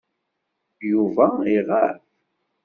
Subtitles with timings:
[0.91, 1.25] Yuba
[1.55, 1.99] iɣab.